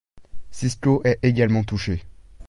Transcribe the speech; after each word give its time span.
Cisco 0.49 1.03
est 1.03 1.19
également 1.21 1.63
touché. 1.63 2.01